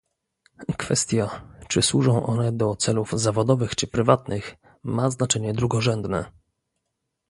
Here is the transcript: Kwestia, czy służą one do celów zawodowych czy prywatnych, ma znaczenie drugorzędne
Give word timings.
Kwestia, 0.77 1.41
czy 1.67 1.81
służą 1.81 2.25
one 2.25 2.51
do 2.51 2.75
celów 2.75 3.11
zawodowych 3.19 3.75
czy 3.75 3.87
prywatnych, 3.87 4.55
ma 4.83 5.09
znaczenie 5.09 5.53
drugorzędne 5.53 6.31